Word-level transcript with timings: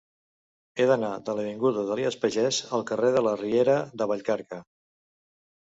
He 0.79 0.87
d'anar 0.91 1.11
de 1.27 1.35
l'avinguda 1.39 1.83
d'Elies 1.91 2.17
Pagès 2.25 2.63
al 2.79 2.87
carrer 2.93 3.13
de 3.19 3.25
la 3.29 3.37
Riera 3.45 3.79
de 4.03 4.11
Vallcarca. 4.15 4.63